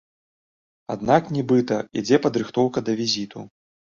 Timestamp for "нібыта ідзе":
1.35-2.19